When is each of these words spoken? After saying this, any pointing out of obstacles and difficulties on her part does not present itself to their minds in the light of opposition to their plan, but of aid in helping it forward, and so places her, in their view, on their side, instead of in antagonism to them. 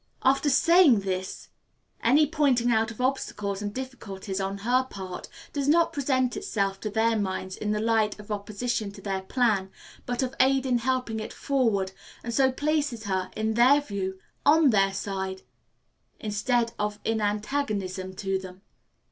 After 0.23 0.49
saying 0.49 1.01
this, 1.01 1.49
any 2.01 2.25
pointing 2.25 2.71
out 2.71 2.89
of 2.89 2.99
obstacles 2.99 3.61
and 3.61 3.71
difficulties 3.71 4.41
on 4.41 4.57
her 4.65 4.83
part 4.85 5.29
does 5.53 5.67
not 5.67 5.93
present 5.93 6.35
itself 6.35 6.79
to 6.79 6.89
their 6.89 7.15
minds 7.15 7.55
in 7.55 7.69
the 7.69 7.79
light 7.79 8.19
of 8.19 8.31
opposition 8.31 8.91
to 8.93 9.01
their 9.01 9.21
plan, 9.21 9.69
but 10.07 10.23
of 10.23 10.33
aid 10.39 10.65
in 10.65 10.79
helping 10.79 11.19
it 11.19 11.31
forward, 11.31 11.91
and 12.23 12.33
so 12.33 12.51
places 12.51 13.03
her, 13.03 13.29
in 13.35 13.53
their 13.53 13.79
view, 13.79 14.19
on 14.43 14.71
their 14.71 14.91
side, 14.91 15.43
instead 16.19 16.73
of 16.79 16.97
in 17.03 17.21
antagonism 17.21 18.15
to 18.15 18.39
them. 18.39 18.63